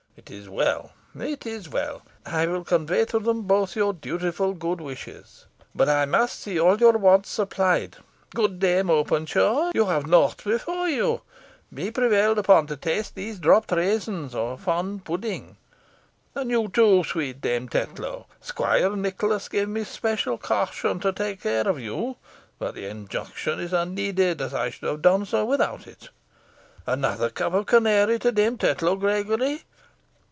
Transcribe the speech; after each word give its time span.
It 0.17 0.29
is 0.29 0.47
well 0.49 0.91
it 1.15 1.45
is 1.47 1.67
well. 1.69 2.03
I 2.27 2.45
will 2.45 2.63
convey 2.65 3.05
to 3.05 3.17
them 3.17 3.43
both 3.43 3.75
your 3.77 3.91
dutiful 3.93 4.53
good 4.53 4.79
wishes. 4.81 5.45
But 5.73 5.87
I 5.89 6.05
must 6.05 6.39
see 6.41 6.59
all 6.59 6.77
your 6.77 6.97
wants 6.97 7.29
supplied. 7.29 7.95
Good 8.35 8.59
Dame 8.59 8.89
Openshaw, 8.91 9.71
you 9.73 9.85
have 9.85 10.05
nought 10.05 10.43
before 10.43 10.87
you. 10.89 11.21
Be 11.73 11.89
prevailed 11.91 12.37
upon 12.37 12.67
to 12.67 12.75
taste 12.77 13.15
these 13.15 13.39
dropt 13.39 13.71
raisins 13.71 14.35
or 14.35 14.53
a 14.53 14.57
fond 14.57 15.05
pudding. 15.05 15.55
And 16.35 16.51
you, 16.51 16.67
too, 16.67 17.03
sweet 17.05 17.39
Dame 17.41 17.67
Tetlow. 17.69 18.27
Squire 18.41 18.95
Nicholas 18.95 19.47
gave 19.47 19.69
me 19.69 19.83
special 19.85 20.37
caution 20.37 20.99
to 20.99 21.11
take 21.13 21.41
care 21.41 21.67
of 21.67 21.79
you, 21.79 22.17
but 22.59 22.75
the 22.75 22.85
injunction 22.85 23.57
was 23.59 23.71
unneeded, 23.73 24.39
as 24.41 24.53
I 24.53 24.69
should 24.71 24.87
have 24.89 25.01
done 25.01 25.25
so 25.25 25.45
without 25.45 25.87
it. 25.87 26.09
Another 26.85 27.29
cup 27.31 27.53
of 27.53 27.65
canary 27.65 28.19
to 28.19 28.31
Dame 28.33 28.57
Tetlow, 28.59 28.97
Gregory. 28.97 29.63